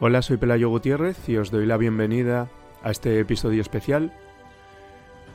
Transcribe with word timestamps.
Hola, 0.00 0.22
soy 0.22 0.38
Pelayo 0.38 0.70
Gutiérrez 0.70 1.28
y 1.28 1.36
os 1.36 1.52
doy 1.52 1.66
la 1.66 1.76
bienvenida 1.76 2.48
a 2.82 2.90
este 2.90 3.20
episodio 3.20 3.62
especial 3.62 4.12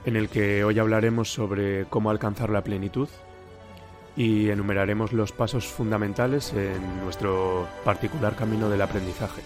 en 0.04 0.18
el 0.18 0.28
que 0.28 0.66
hoy 0.66 0.78
hablaremos 0.80 1.32
sobre 1.32 1.86
cómo 1.86 2.10
alcanzar 2.10 2.50
la 2.50 2.62
plenitud 2.62 3.08
y 4.18 4.50
enumeraremos 4.50 5.14
los 5.14 5.32
pasos 5.32 5.66
fundamentales 5.66 6.52
en 6.52 7.04
nuestro 7.06 7.70
particular 7.86 8.36
camino 8.36 8.70
del 8.70 8.82
aprendizaje. 8.82 9.42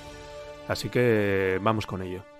Así 0.67 0.89
que 0.89 1.59
vamos 1.61 1.85
con 1.85 2.01
ello. 2.01 2.32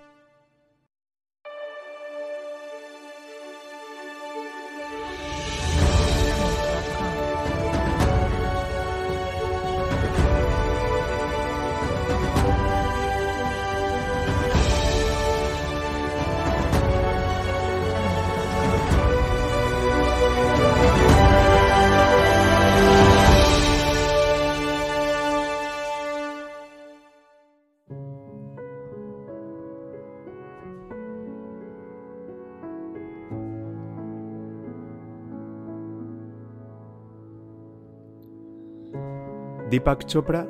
Deepak 39.74 40.04
Chopra 40.04 40.46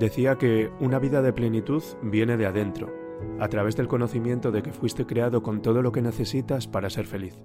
decía 0.00 0.34
que 0.34 0.68
una 0.80 0.98
vida 0.98 1.22
de 1.22 1.32
plenitud 1.32 1.80
viene 2.02 2.36
de 2.36 2.46
adentro, 2.46 2.92
a 3.38 3.46
través 3.46 3.76
del 3.76 3.86
conocimiento 3.86 4.50
de 4.50 4.64
que 4.64 4.72
fuiste 4.72 5.06
creado 5.06 5.44
con 5.44 5.62
todo 5.62 5.80
lo 5.80 5.92
que 5.92 6.02
necesitas 6.02 6.66
para 6.66 6.90
ser 6.90 7.06
feliz. 7.06 7.38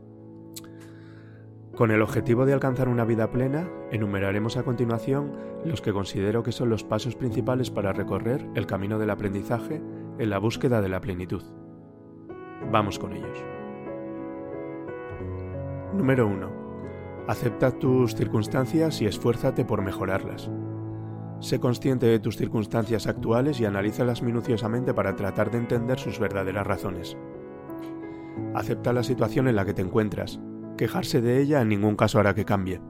Con 1.76 1.92
el 1.92 2.02
objetivo 2.02 2.48
de 2.48 2.54
alcanzar 2.54 2.90
una 2.90 3.06
vida 3.06 3.30
plena, 3.30 3.70
enumeraremos 3.92 4.58
a 4.58 4.64
continuación 4.64 5.34
los 5.66 5.82
que 5.82 5.94
considero 5.94 6.42
que 6.42 6.52
son 6.52 6.72
los 6.72 6.84
pasos 6.84 7.16
principales 7.16 7.70
para 7.70 7.94
recorrer 7.94 8.44
el 8.56 8.66
camino 8.66 8.98
del 8.98 9.12
aprendizaje 9.12 9.84
en 10.18 10.30
la 10.32 10.40
búsqueda 10.40 10.82
de 10.82 10.90
la 10.90 11.00
plenitud. 11.00 11.44
Vamos 12.72 12.98
con 12.98 13.14
ellos. 13.14 13.38
Número 15.96 16.26
1. 16.26 16.50
Acepta 17.28 17.70
tus 17.70 18.16
circunstancias 18.16 19.00
y 19.04 19.06
esfuérzate 19.06 19.64
por 19.64 19.84
mejorarlas. 19.84 20.50
Sé 21.40 21.60
consciente 21.60 22.06
de 22.06 22.20
tus 22.20 22.36
circunstancias 22.36 23.08
actuales 23.08 23.60
y 23.62 23.66
analízalas 23.66 24.22
minuciosamente 24.22 24.94
para 24.94 25.16
tratar 25.16 25.52
de 25.52 25.58
entender 25.58 25.98
sus 25.98 26.20
verdaderas 26.20 26.68
razones. 26.68 27.18
Acepta 28.54 28.92
la 28.92 29.04
situación 29.04 29.48
en 29.48 29.56
la 29.56 29.66
que 29.66 29.74
te 29.74 29.82
encuentras. 29.82 30.40
Quejarse 30.78 31.22
de 31.22 31.40
ella 31.40 31.62
en 31.62 31.70
ningún 31.70 31.96
caso 31.96 32.20
hará 32.20 32.34
que 32.34 32.46
cambie. 32.46 32.82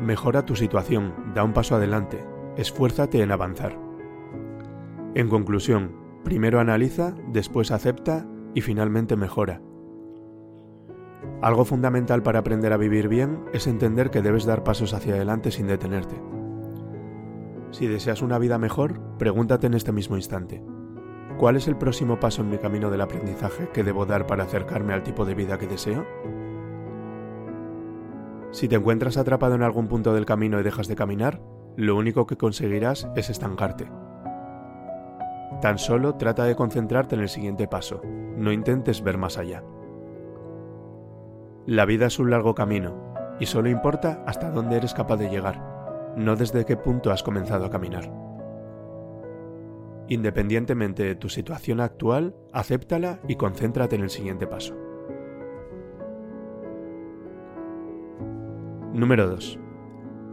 Mejora 0.00 0.44
tu 0.44 0.56
situación, 0.56 1.14
da 1.34 1.44
un 1.44 1.52
paso 1.52 1.76
adelante, 1.76 2.24
esfuérzate 2.56 3.22
en 3.22 3.32
avanzar. 3.32 3.78
En 5.14 5.28
conclusión, 5.28 5.92
primero 6.24 6.60
analiza, 6.60 7.14
después 7.32 7.70
acepta 7.70 8.26
y 8.54 8.60
finalmente 8.60 9.16
mejora. 9.16 9.60
Algo 11.42 11.64
fundamental 11.64 12.22
para 12.22 12.40
aprender 12.40 12.72
a 12.72 12.78
vivir 12.78 13.08
bien 13.08 13.44
es 13.52 13.66
entender 13.66 14.10
que 14.10 14.22
debes 14.22 14.44
dar 14.44 14.64
pasos 14.64 14.92
hacia 14.92 15.14
adelante 15.14 15.50
sin 15.50 15.66
detenerte. 15.66 16.20
Si 17.70 17.86
deseas 17.86 18.20
una 18.20 18.38
vida 18.38 18.58
mejor, 18.58 19.00
pregúntate 19.16 19.68
en 19.68 19.74
este 19.74 19.92
mismo 19.92 20.16
instante, 20.16 20.62
¿cuál 21.38 21.56
es 21.56 21.68
el 21.68 21.76
próximo 21.76 22.18
paso 22.18 22.42
en 22.42 22.50
mi 22.50 22.58
camino 22.58 22.90
del 22.90 23.00
aprendizaje 23.00 23.68
que 23.72 23.84
debo 23.84 24.06
dar 24.06 24.26
para 24.26 24.44
acercarme 24.44 24.92
al 24.92 25.04
tipo 25.04 25.24
de 25.24 25.34
vida 25.34 25.56
que 25.56 25.68
deseo? 25.68 26.04
Si 28.50 28.66
te 28.66 28.74
encuentras 28.74 29.16
atrapado 29.16 29.54
en 29.54 29.62
algún 29.62 29.86
punto 29.86 30.12
del 30.12 30.26
camino 30.26 30.58
y 30.58 30.64
dejas 30.64 30.88
de 30.88 30.96
caminar, 30.96 31.40
lo 31.76 31.96
único 31.96 32.26
que 32.26 32.36
conseguirás 32.36 33.08
es 33.14 33.30
estancarte. 33.30 33.88
Tan 35.62 35.78
solo 35.78 36.16
trata 36.16 36.44
de 36.44 36.56
concentrarte 36.56 37.14
en 37.14 37.20
el 37.20 37.28
siguiente 37.28 37.68
paso, 37.68 38.00
no 38.36 38.50
intentes 38.50 39.02
ver 39.02 39.16
más 39.16 39.38
allá. 39.38 39.62
La 41.66 41.84
vida 41.84 42.06
es 42.06 42.18
un 42.18 42.30
largo 42.30 42.56
camino, 42.56 43.14
y 43.38 43.46
solo 43.46 43.68
importa 43.68 44.24
hasta 44.26 44.50
dónde 44.50 44.76
eres 44.76 44.92
capaz 44.92 45.18
de 45.18 45.30
llegar 45.30 45.69
no 46.16 46.36
desde 46.36 46.64
qué 46.64 46.76
punto 46.76 47.10
has 47.10 47.22
comenzado 47.22 47.64
a 47.64 47.70
caminar. 47.70 48.10
Independientemente 50.08 51.04
de 51.04 51.14
tu 51.14 51.28
situación 51.28 51.80
actual, 51.80 52.34
acéptala 52.52 53.20
y 53.28 53.36
concéntrate 53.36 53.96
en 53.96 54.02
el 54.02 54.10
siguiente 54.10 54.46
paso. 54.46 54.76
Número 58.92 59.28
2. 59.28 59.58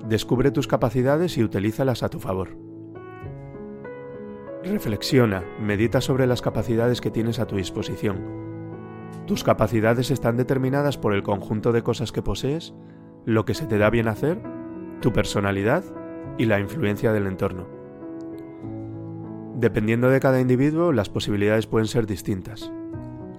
Descubre 0.10 0.50
tus 0.50 0.68
capacidades 0.68 1.38
y 1.38 1.44
utilízalas 1.44 2.02
a 2.02 2.10
tu 2.10 2.20
favor. 2.20 2.58
Reflexiona, 4.64 5.44
medita 5.62 6.02
sobre 6.02 6.26
las 6.26 6.42
capacidades 6.42 7.00
que 7.00 7.12
tienes 7.12 7.40
a 7.40 7.46
tu 7.46 7.58
disposición. 7.58 8.48
Tus 9.28 9.44
capacidades 9.44 10.10
están 10.10 10.38
determinadas 10.38 10.98
por 10.98 11.14
el 11.14 11.22
conjunto 11.22 11.72
de 11.72 11.84
cosas 11.84 12.12
que 12.12 12.24
posees, 12.24 12.74
lo 13.26 13.46
que 13.46 13.54
se 13.54 13.68
te 13.68 13.78
da 13.78 13.90
bien 13.92 14.08
hacer 14.08 14.56
tu 15.02 15.13
personalidad 15.13 15.84
y 16.38 16.46
la 16.46 16.59
influencia 16.59 17.13
del 17.13 17.28
entorno. 17.28 17.68
Dependiendo 19.56 20.09
de 20.09 20.19
cada 20.19 20.40
individuo, 20.40 20.91
las 20.91 21.09
posibilidades 21.09 21.68
pueden 21.68 21.88
ser 21.88 22.06
distintas. 22.06 22.72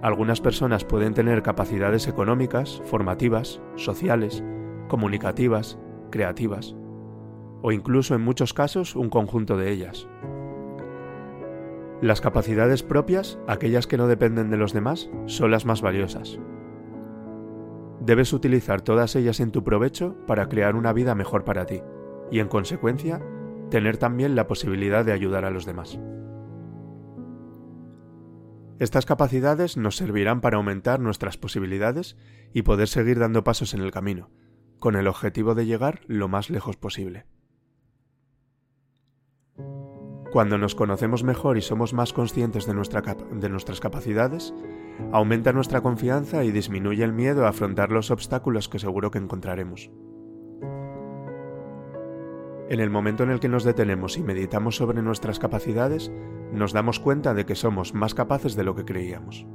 Algunas 0.01 0.41
personas 0.41 0.85
pueden 0.85 1.13
tener 1.13 1.43
capacidades 1.43 2.07
económicas, 2.07 2.81
formativas, 2.85 3.61
sociales, 3.75 4.43
comunicativas, 4.87 5.77
creativas, 6.09 6.75
o 7.61 7.71
incluso 7.71 8.15
en 8.15 8.21
muchos 8.21 8.53
casos 8.53 8.95
un 8.95 9.09
conjunto 9.09 9.57
de 9.57 9.71
ellas. 9.71 10.07
Las 12.01 12.21
capacidades 12.21 12.81
propias, 12.81 13.39
aquellas 13.47 13.87
que 13.87 13.97
no 13.97 14.07
dependen 14.07 14.49
de 14.49 14.57
los 14.57 14.71
demás, 14.71 15.09
son 15.25 15.51
las 15.51 15.65
más 15.65 15.81
valiosas. 15.81 16.39
Debes 18.09 18.33
utilizar 18.33 18.81
todas 18.81 19.15
ellas 19.15 19.39
en 19.39 19.51
tu 19.51 19.63
provecho 19.63 20.17
para 20.25 20.49
crear 20.49 20.75
una 20.75 20.93
vida 20.93 21.13
mejor 21.13 21.43
para 21.43 21.67
ti 21.67 21.83
y, 22.31 22.39
en 22.39 22.47
consecuencia, 22.47 23.21
tener 23.69 23.97
también 23.97 24.33
la 24.33 24.47
posibilidad 24.47 25.05
de 25.05 25.11
ayudar 25.11 25.45
a 25.45 25.51
los 25.51 25.67
demás. 25.67 25.99
Estas 28.79 29.05
capacidades 29.05 29.77
nos 29.77 29.95
servirán 29.95 30.41
para 30.41 30.57
aumentar 30.57 30.99
nuestras 30.99 31.37
posibilidades 31.37 32.17
y 32.51 32.63
poder 32.63 32.87
seguir 32.87 33.19
dando 33.19 33.43
pasos 33.43 33.75
en 33.75 33.81
el 33.81 33.91
camino, 33.91 34.31
con 34.79 34.95
el 34.95 35.05
objetivo 35.05 35.53
de 35.53 35.67
llegar 35.67 35.99
lo 36.07 36.27
más 36.27 36.49
lejos 36.49 36.77
posible. 36.77 37.27
Cuando 40.31 40.59
nos 40.59 40.75
conocemos 40.75 41.23
mejor 41.23 41.57
y 41.57 41.61
somos 41.61 41.93
más 41.93 42.13
conscientes 42.13 42.67
de, 42.67 42.73
nuestras 42.75 43.79
capacidades, 43.79 44.53
aumenta 45.11 45.53
nuestra 45.53 45.81
confianza 45.81 46.43
y 46.43 46.51
disminuye 46.51 47.03
el 47.03 47.13
miedo 47.13 47.45
a 47.45 47.49
afrontar 47.49 47.91
los 47.91 48.11
obstáculos 48.11 48.69
que 48.69 48.77
seguro 48.77 49.09
que 49.09 49.17
encontraremos. 49.17 49.89
En 52.69 52.79
el 52.79 52.91
momento 52.91 53.23
en 53.23 53.31
el 53.31 53.39
que 53.39 53.49
nos 53.49 53.63
detenemos 53.63 54.17
y 54.17 54.21
meditamos 54.21 54.75
sobre 54.75 55.01
nuestras 55.01 55.39
capacidades, 55.39 56.11
nos 56.53 56.73
damos 56.73 56.99
cuenta 56.99 57.33
de 57.33 57.47
que 57.47 57.55
somos 57.55 57.95
más 57.95 58.13
capaces 58.13 58.55
de 58.55 58.63
lo 58.63 58.75
que 58.75 58.85
creíamos. 58.85 59.47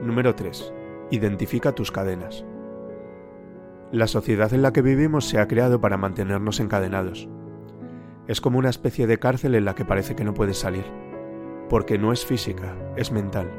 Número 0.00 0.36
3. 0.36 0.72
Identifica 1.10 1.72
tus 1.72 1.90
cadenas. 1.90 2.44
La 3.92 4.06
sociedad 4.06 4.52
en 4.54 4.62
la 4.62 4.72
que 4.72 4.82
vivimos 4.82 5.26
se 5.26 5.38
ha 5.38 5.46
creado 5.46 5.80
para 5.80 5.98
mantenernos 5.98 6.60
encadenados. 6.60 7.28
Es 8.26 8.40
como 8.40 8.58
una 8.58 8.70
especie 8.70 9.06
de 9.06 9.18
cárcel 9.18 9.54
en 9.54 9.66
la 9.66 9.74
que 9.74 9.84
parece 9.84 10.16
que 10.16 10.24
no 10.24 10.34
puedes 10.34 10.58
salir 10.58 10.84
porque 11.72 11.96
no 11.96 12.12
es 12.12 12.26
física, 12.26 12.76
es 12.96 13.12
mental. 13.12 13.50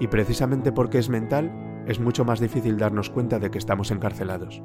Y 0.00 0.06
precisamente 0.06 0.72
porque 0.72 0.96
es 0.96 1.10
mental, 1.10 1.52
es 1.86 2.00
mucho 2.00 2.24
más 2.24 2.40
difícil 2.40 2.78
darnos 2.78 3.10
cuenta 3.10 3.38
de 3.38 3.50
que 3.50 3.58
estamos 3.58 3.90
encarcelados. 3.90 4.62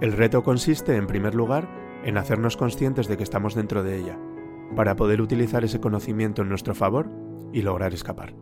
El 0.00 0.12
reto 0.12 0.42
consiste, 0.42 0.96
en 0.96 1.06
primer 1.06 1.34
lugar, 1.34 1.68
en 2.02 2.16
hacernos 2.16 2.56
conscientes 2.56 3.08
de 3.08 3.18
que 3.18 3.24
estamos 3.24 3.54
dentro 3.54 3.82
de 3.82 3.98
ella, 3.98 4.18
para 4.74 4.96
poder 4.96 5.20
utilizar 5.20 5.64
ese 5.64 5.80
conocimiento 5.80 6.40
en 6.40 6.48
nuestro 6.48 6.74
favor 6.74 7.10
y 7.52 7.60
lograr 7.60 7.92
escapar. 7.92 8.32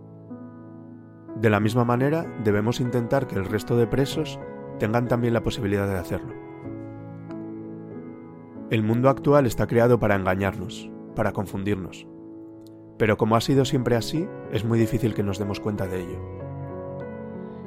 De 1.41 1.51
la 1.51 1.61
misma 1.61 1.85
manera, 1.85 2.27
debemos 2.43 2.81
intentar 2.81 3.27
que 3.27 3.37
el 3.37 3.45
resto 3.45 3.77
de 3.77 3.87
presos 3.87 4.41
tengan 4.79 5.07
también 5.07 5.35
la 5.35 5.43
posibilidad 5.43 5.87
de 5.87 5.99
hacerlo. 5.99 6.35
El 8.71 8.83
mundo 8.83 9.09
actual 9.09 9.47
está 9.47 9.67
creado 9.67 9.99
para 9.99 10.17
engañarnos, 10.17 10.91
para 11.15 11.33
confundirnos, 11.33 12.07
pero 12.99 13.17
como 13.17 13.37
ha 13.37 13.41
sido 13.41 13.65
siempre 13.65 13.95
así, 13.95 14.29
es 14.53 14.65
muy 14.65 14.79
difícil 14.79 15.15
que 15.15 15.23
nos 15.23 15.39
demos 15.39 15.61
cuenta 15.61 15.87
de 15.87 16.01
ello. 16.01 16.19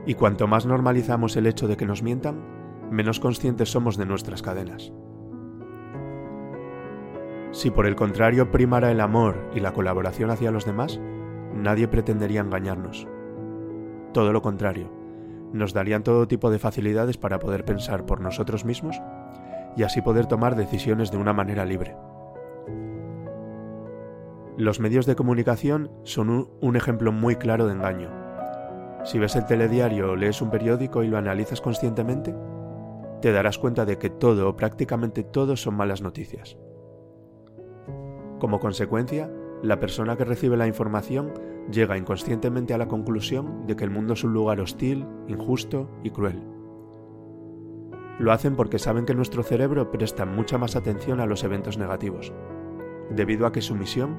Y 0.06 0.16
cuanto 0.16 0.48
más 0.48 0.66
normalizamos 0.66 1.38
el 1.38 1.48
hecho 1.48 1.68
de 1.68 1.78
que 1.78 1.86
nos 1.86 2.04
mientan, 2.04 2.44
menos 2.92 3.20
conscientes 3.22 3.72
somos 3.72 3.98
de 3.98 4.06
nuestras 4.06 4.42
cadenas. 4.42 4.92
Si 7.52 7.72
por 7.72 7.86
el 7.86 7.96
contrario 7.96 8.52
primara 8.52 8.92
el 8.92 9.00
amor 9.00 9.50
y 9.56 9.62
la 9.62 9.74
colaboración 9.74 10.30
hacia 10.30 10.52
los 10.52 10.66
demás, 10.66 11.00
nadie 11.56 11.88
pretendería 11.88 12.42
engañarnos. 12.42 13.08
Todo 14.14 14.34
lo 14.34 14.42
contrario, 14.42 14.92
nos 15.54 15.74
darían 15.74 16.04
todo 16.04 16.28
tipo 16.28 16.50
de 16.50 16.60
facilidades 16.60 17.18
para 17.18 17.40
poder 17.40 17.66
pensar 17.66 18.06
por 18.06 18.22
nosotros 18.22 18.66
mismos 18.66 19.02
y 19.76 19.84
así 19.84 20.02
poder 20.02 20.26
tomar 20.26 20.56
decisiones 20.56 21.12
de 21.12 21.18
una 21.18 21.34
manera 21.34 21.66
libre. 21.66 21.96
Los 24.58 24.80
medios 24.80 25.06
de 25.06 25.16
comunicación 25.16 25.90
son 26.04 26.50
un, 26.60 26.76
ejemplo 26.76 27.12
muy 27.12 27.38
claro 27.38 27.68
de 27.68 27.74
engaño. 27.74 28.10
Si 29.06 29.18
ves 29.18 29.36
el 29.36 29.46
telediario 29.46 30.12
o 30.12 30.16
lees 30.16 30.42
un 30.42 30.52
periódico 30.52 31.04
y 31.04 31.08
lo 31.08 31.18
analizas 31.18 31.62
conscientemente, 31.62 32.36
te 33.22 33.32
darás 33.32 33.58
cuenta 33.58 33.86
de 33.86 33.98
que 33.98 34.10
todo 34.10 34.50
o 34.50 34.56
prácticamente 34.56 35.24
todo 35.24 35.56
son 35.56 35.76
malas 35.76 36.02
noticias. 36.02 36.58
Como 38.40 38.60
consecuencia, 38.60 39.32
la 39.64 39.80
persona 39.80 40.18
que 40.18 40.26
recibe 40.26 40.58
la 40.58 40.68
información 40.68 41.34
llega 41.70 41.98
inconscientemente 41.98 42.74
a 42.74 42.78
la 42.78 42.88
conclusión 42.88 43.66
de 43.68 43.76
que 43.76 43.84
el 43.84 43.92
mundo 43.92 44.14
es 44.14 44.24
un 44.24 44.34
lugar 44.34 44.60
hostil, 44.60 45.06
injusto 45.28 45.90
y 46.04 46.10
cruel. 46.10 46.42
Lo 48.20 48.32
hacen 48.32 48.56
porque 48.56 48.80
saben 48.80 49.06
que 49.06 49.16
nuestro 49.16 49.44
cerebro 49.44 49.92
presta 49.92 50.26
mucha 50.26 50.58
más 50.58 50.76
atención 50.76 51.20
a 51.20 51.26
los 51.26 51.44
eventos 51.44 51.78
negativos, 51.78 52.34
debido 53.10 53.46
a 53.46 53.52
que 53.52 53.62
su 53.62 53.76
misión 53.76 54.16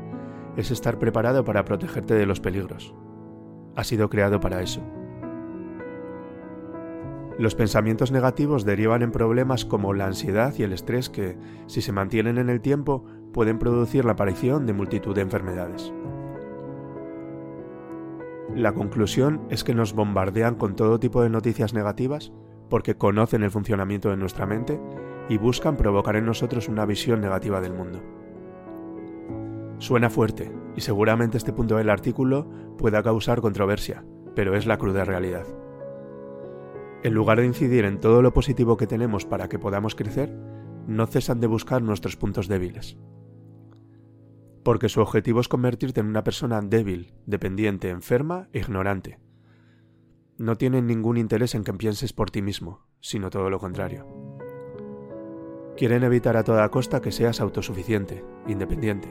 es 0.57 0.71
estar 0.71 0.99
preparado 0.99 1.45
para 1.45 1.65
protegerte 1.65 2.15
de 2.15 2.27
los 2.27 2.41
peligros. 2.41 2.95
Ha 3.77 3.85
sido 3.85 4.11
creado 4.11 4.41
para 4.41 4.61
eso. 4.61 4.83
Los 7.39 7.55
pensamientos 7.55 8.13
negativos 8.13 8.65
derivan 8.65 9.03
en 9.03 9.11
problemas 9.11 9.65
como 9.65 9.95
la 9.95 10.07
ansiedad 10.07 10.55
y 10.59 10.65
el 10.65 10.73
estrés 10.73 11.09
que, 11.09 11.39
si 11.67 11.81
se 11.81 11.93
mantienen 11.93 12.37
en 12.39 12.51
el 12.51 12.61
tiempo, 12.61 13.05
pueden 13.33 13.59
producir 13.59 14.05
la 14.05 14.13
aparición 14.13 14.67
de 14.67 14.75
multitud 14.75 15.15
de 15.15 15.23
enfermedades. 15.23 15.93
La 18.55 18.75
conclusión 18.75 19.41
es 19.49 19.65
que 19.65 19.75
nos 19.75 19.95
bombardean 19.95 20.57
con 20.57 20.77
todo 20.77 21.01
tipo 21.01 21.23
de 21.23 21.31
noticias 21.31 21.73
negativas 21.73 22.33
porque 22.69 22.97
conocen 22.97 23.43
el 23.43 23.51
funcionamiento 23.51 24.11
de 24.11 24.19
nuestra 24.19 24.45
mente 24.45 24.79
y 25.31 25.39
buscan 25.39 25.79
provocar 25.79 26.17
en 26.17 26.27
nosotros 26.27 26.69
una 26.69 26.85
visión 26.85 27.23
negativa 27.23 27.63
del 27.63 27.73
mundo. 27.73 28.03
Suena 29.79 30.11
fuerte, 30.11 30.53
y 30.77 30.83
seguramente 30.83 31.39
este 31.39 31.55
punto 31.55 31.77
del 31.77 31.89
artículo 31.89 32.47
pueda 32.77 33.03
causar 33.03 33.41
controversia, 33.41 34.05
pero 34.35 34.55
es 34.55 34.67
la 34.67 34.77
cruda 34.77 35.05
realidad. 35.05 35.47
En 37.03 37.15
lugar 37.15 37.39
de 37.39 37.47
incidir 37.47 37.87
en 37.87 38.01
todo 38.01 38.21
lo 38.21 38.35
positivo 38.35 38.77
que 38.77 38.87
tenemos 38.87 39.25
para 39.25 39.49
que 39.49 39.59
podamos 39.59 39.95
crecer, 39.95 40.31
no 40.87 41.07
cesan 41.07 41.41
de 41.41 41.47
buscar 41.47 41.83
nuestros 41.83 42.17
puntos 42.17 42.49
débiles 42.49 42.99
porque 44.63 44.89
su 44.89 45.01
objetivo 45.01 45.41
es 45.41 45.49
convertirte 45.49 46.01
en 46.01 46.07
una 46.07 46.25
persona 46.25 46.61
débil, 46.61 47.15
dependiente, 47.27 47.89
enferma 47.89 48.49
e 48.53 48.61
ignorante. 48.61 49.19
No 50.39 50.57
tienen 50.57 50.87
ningún 50.87 51.17
interés 51.17 51.55
en 51.55 51.65
que 51.65 51.73
pienses 51.73 52.13
por 52.13 52.31
ti 52.31 52.43
mismo, 52.43 52.87
sino 53.01 53.31
todo 53.31 53.51
lo 53.51 53.59
contrario. 53.59 54.07
Quieren 55.77 56.05
evitar 56.05 56.37
a 56.37 56.45
toda 56.45 56.69
costa 56.71 57.01
que 57.01 57.13
seas 57.13 57.41
autosuficiente, 57.41 58.25
independiente. 58.47 59.09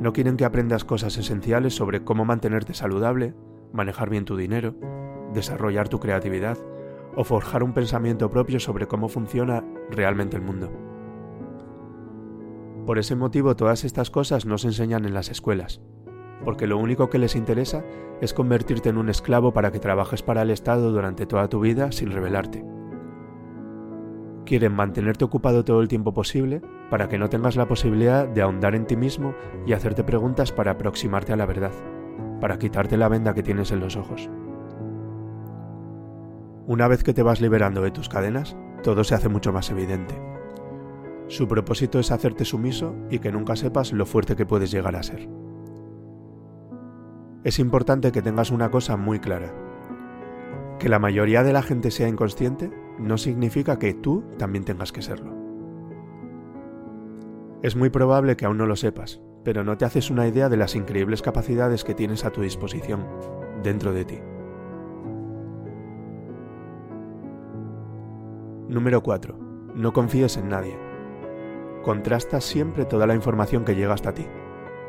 No 0.00 0.12
quieren 0.12 0.36
que 0.36 0.44
aprendas 0.44 0.84
cosas 0.84 1.16
esenciales 1.16 1.74
sobre 1.74 2.04
cómo 2.04 2.24
mantenerte 2.24 2.74
saludable, 2.74 3.34
manejar 3.72 4.10
bien 4.10 4.24
tu 4.24 4.36
dinero, 4.36 4.74
desarrollar 5.32 5.88
tu 5.88 5.98
creatividad 5.98 6.58
o 7.16 7.24
forjar 7.24 7.62
un 7.62 7.74
pensamiento 7.74 8.30
propio 8.30 8.60
sobre 8.60 8.86
cómo 8.86 9.08
funciona 9.08 9.64
realmente 9.90 10.36
el 10.36 10.42
mundo. 10.42 10.87
Por 12.88 12.98
ese 12.98 13.16
motivo 13.16 13.54
todas 13.54 13.84
estas 13.84 14.10
cosas 14.10 14.46
no 14.46 14.56
se 14.56 14.68
enseñan 14.68 15.04
en 15.04 15.12
las 15.12 15.28
escuelas, 15.28 15.82
porque 16.42 16.66
lo 16.66 16.78
único 16.78 17.10
que 17.10 17.18
les 17.18 17.36
interesa 17.36 17.84
es 18.22 18.32
convertirte 18.32 18.88
en 18.88 18.96
un 18.96 19.10
esclavo 19.10 19.52
para 19.52 19.70
que 19.70 19.78
trabajes 19.78 20.22
para 20.22 20.40
el 20.40 20.50
Estado 20.50 20.90
durante 20.90 21.26
toda 21.26 21.48
tu 21.48 21.60
vida 21.60 21.92
sin 21.92 22.10
rebelarte. 22.10 22.64
Quieren 24.46 24.72
mantenerte 24.72 25.22
ocupado 25.22 25.66
todo 25.66 25.82
el 25.82 25.88
tiempo 25.88 26.14
posible 26.14 26.62
para 26.88 27.10
que 27.10 27.18
no 27.18 27.28
tengas 27.28 27.56
la 27.56 27.68
posibilidad 27.68 28.26
de 28.26 28.40
ahondar 28.40 28.74
en 28.74 28.86
ti 28.86 28.96
mismo 28.96 29.34
y 29.66 29.74
hacerte 29.74 30.02
preguntas 30.02 30.50
para 30.50 30.70
aproximarte 30.70 31.34
a 31.34 31.36
la 31.36 31.44
verdad, 31.44 31.72
para 32.40 32.58
quitarte 32.58 32.96
la 32.96 33.10
venda 33.10 33.34
que 33.34 33.42
tienes 33.42 33.70
en 33.70 33.80
los 33.80 33.96
ojos. 33.96 34.30
Una 36.66 36.88
vez 36.88 37.04
que 37.04 37.12
te 37.12 37.22
vas 37.22 37.42
liberando 37.42 37.82
de 37.82 37.90
tus 37.90 38.08
cadenas, 38.08 38.56
todo 38.82 39.04
se 39.04 39.14
hace 39.14 39.28
mucho 39.28 39.52
más 39.52 39.70
evidente. 39.70 40.27
Su 41.28 41.46
propósito 41.46 41.98
es 41.98 42.10
hacerte 42.10 42.46
sumiso 42.46 42.94
y 43.10 43.18
que 43.18 43.30
nunca 43.30 43.54
sepas 43.54 43.92
lo 43.92 44.06
fuerte 44.06 44.34
que 44.34 44.46
puedes 44.46 44.70
llegar 44.70 44.96
a 44.96 45.02
ser. 45.02 45.28
Es 47.44 47.58
importante 47.58 48.12
que 48.12 48.22
tengas 48.22 48.50
una 48.50 48.70
cosa 48.70 48.96
muy 48.96 49.20
clara. 49.20 49.52
Que 50.78 50.88
la 50.88 50.98
mayoría 50.98 51.42
de 51.42 51.52
la 51.52 51.62
gente 51.62 51.90
sea 51.90 52.08
inconsciente 52.08 52.70
no 52.98 53.18
significa 53.18 53.78
que 53.78 53.92
tú 53.92 54.24
también 54.38 54.64
tengas 54.64 54.90
que 54.90 55.02
serlo. 55.02 55.36
Es 57.62 57.76
muy 57.76 57.90
probable 57.90 58.36
que 58.36 58.46
aún 58.46 58.56
no 58.56 58.64
lo 58.64 58.76
sepas, 58.76 59.20
pero 59.44 59.64
no 59.64 59.76
te 59.76 59.84
haces 59.84 60.10
una 60.10 60.26
idea 60.26 60.48
de 60.48 60.56
las 60.56 60.76
increíbles 60.76 61.20
capacidades 61.20 61.84
que 61.84 61.94
tienes 61.94 62.24
a 62.24 62.30
tu 62.30 62.40
disposición 62.40 63.06
dentro 63.62 63.92
de 63.92 64.04
ti. 64.06 64.18
Número 68.68 69.02
4. 69.02 69.38
No 69.74 69.92
confíes 69.92 70.36
en 70.36 70.48
nadie. 70.48 70.87
Contrasta 71.88 72.42
siempre 72.42 72.84
toda 72.84 73.06
la 73.06 73.14
información 73.14 73.64
que 73.64 73.74
llega 73.74 73.94
hasta 73.94 74.12
ti. 74.12 74.26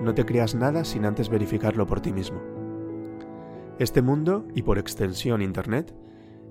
No 0.02 0.14
te 0.14 0.26
creas 0.26 0.54
nada 0.54 0.84
sin 0.84 1.06
antes 1.06 1.30
verificarlo 1.30 1.88
por 1.88 2.02
ti 2.02 2.12
mismo. 2.12 2.42
Este 3.80 4.02
mundo, 4.02 4.46
y 4.54 4.64
por 4.64 4.78
extensión 4.78 5.42
Internet, 5.42 5.96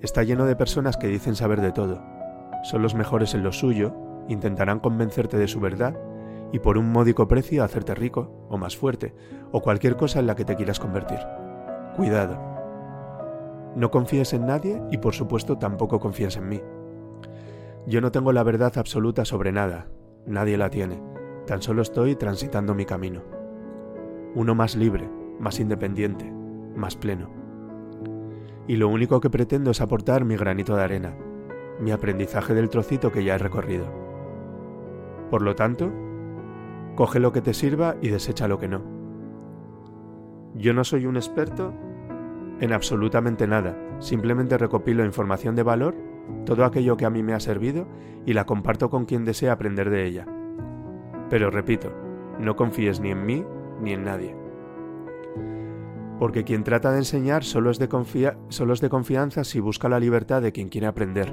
está 0.01 0.23
lleno 0.23 0.47
de 0.47 0.57
personas 0.57 0.97
que 0.97 1.07
dicen 1.07 1.37
saber 1.37 1.61
de 1.61 1.73
todo. 1.73 2.03
Son 2.63 2.81
los 2.81 2.95
mejores 2.95 3.35
en 3.35 3.43
lo 3.43 3.53
suyo, 3.53 3.95
intentarán 4.27 4.81
convencerte 4.81 5.37
de 5.37 5.49
su 5.49 5.61
verdad 5.61 6.01
y 6.51 6.61
por 6.61 6.79
un 6.79 6.93
módico 6.93 7.29
precio 7.29 7.63
hacerte 7.63 7.95
rico, 7.95 8.47
o 8.49 8.57
más 8.57 8.75
fuerte, 8.75 9.15
o 9.53 9.61
cualquier 9.61 9.97
cosa 9.97 10.19
en 10.19 10.27
la 10.27 10.35
que 10.35 10.47
te 10.47 10.57
quieras 10.57 10.81
convertir. 10.81 11.19
Cuidado. 11.95 12.39
No 13.77 13.91
confíes 13.91 14.33
en 14.33 14.47
nadie 14.47 14.81
y 14.91 14.97
por 14.97 15.15
supuesto 15.15 15.59
tampoco 15.59 16.01
confíes 16.01 16.39
en 16.39 16.49
mí. 16.49 16.63
Yo 17.87 18.01
no 18.01 18.11
tengo 18.13 18.33
la 18.33 18.45
verdad 18.45 18.73
absoluta 18.79 19.27
sobre 19.27 19.53
nada, 19.53 19.89
nadie 20.27 20.57
la 20.57 20.71
tiene, 20.71 21.03
tan 21.47 21.63
solo 21.63 21.83
estoy 21.83 22.17
transitando 22.17 22.75
mi 22.75 22.85
camino. 22.85 23.23
Uno 24.35 24.55
más 24.55 24.77
libre, 24.77 25.09
más 25.39 25.61
independiente, 25.61 26.31
más 26.75 26.97
pleno. 26.97 27.31
Y 28.67 28.77
lo 28.77 28.89
único 28.89 29.21
que 29.21 29.31
pretendo 29.31 29.71
es 29.71 29.81
aportar 29.81 30.25
mi 30.25 30.37
granito 30.37 30.77
de 30.77 30.83
arena, 30.83 31.17
mi 31.81 31.91
aprendizaje 31.91 32.55
del 32.55 32.69
trocito 32.69 33.11
que 33.11 33.25
ya 33.25 33.35
he 33.35 33.39
recorrido. 33.39 33.87
Por 35.31 35.43
lo 35.43 35.55
tanto, 35.55 35.91
coge 36.95 37.21
lo 37.21 37.33
que 37.33 37.41
te 37.41 37.55
sirva 37.55 37.97
y 38.01 38.09
desecha 38.09 38.49
lo 38.49 38.59
que 38.59 38.69
no. 38.69 38.83
Yo 40.55 40.75
no 40.75 40.85
soy 40.85 41.07
un 41.07 41.17
experto 41.17 41.73
en 42.61 42.73
absolutamente 42.73 43.47
nada, 43.47 43.77
simplemente 44.01 44.59
recopilo 44.59 45.05
información 45.05 45.55
de 45.55 45.63
valor 45.63 46.08
todo 46.45 46.65
aquello 46.65 46.97
que 46.97 47.05
a 47.05 47.11
mí 47.11 47.23
me 47.23 47.35
ha 47.35 47.41
servido 47.41 47.87
y 48.25 48.33
la 48.33 48.47
comparto 48.47 48.91
con 48.91 49.05
quien 49.05 49.25
desea 49.25 49.53
aprender 49.53 49.91
de 49.91 50.07
ella. 50.07 50.27
Pero 51.31 51.51
repito, 51.51 51.93
no 52.39 52.57
confíes 52.57 53.01
ni 53.01 53.11
en 53.11 53.27
mí 53.27 53.45
ni 53.83 53.93
en 53.93 54.05
nadie. 54.05 54.37
Porque 56.19 56.45
quien 56.45 56.65
trata 56.65 56.91
de 56.91 56.99
enseñar 56.99 57.45
solo 57.45 57.71
es 57.71 57.79
de, 57.79 57.89
solo 58.49 58.73
es 58.73 58.81
de 58.81 58.89
confianza 58.89 59.45
si 59.45 59.61
busca 59.61 59.89
la 59.89 60.01
libertad 60.01 60.43
de 60.43 60.53
quien 60.53 60.69
quiere 60.69 60.87
aprender, 60.87 61.33